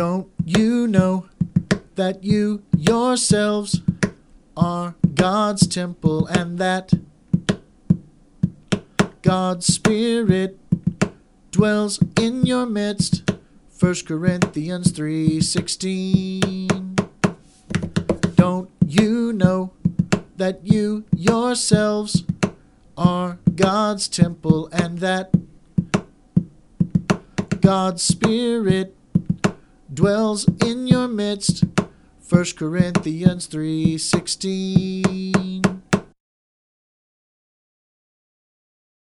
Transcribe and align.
Don't 0.00 0.32
you 0.46 0.88
know 0.88 1.26
that 1.96 2.24
you 2.24 2.62
yourselves 2.74 3.82
are 4.56 4.94
God's 5.14 5.66
temple 5.66 6.26
and 6.26 6.56
that 6.56 6.94
God's 9.20 9.66
Spirit 9.66 10.58
dwells 11.50 12.02
in 12.18 12.46
your 12.46 12.64
midst? 12.64 13.30
1 13.78 14.06
Corinthians 14.06 14.90
3:16 14.92 16.96
Don't 18.36 18.70
you 18.86 19.34
know 19.34 19.72
that 20.38 20.64
you 20.64 21.04
yourselves 21.14 22.24
are 22.96 23.38
God's 23.54 24.08
temple 24.08 24.70
and 24.72 25.00
that 25.00 25.30
God's 27.60 28.02
Spirit 28.02 28.96
dwells 30.00 30.48
in 30.64 30.86
your 30.86 31.06
midst? 31.06 31.62
1 32.30 32.44
Corinthians 32.56 33.46
3:16 33.48 35.49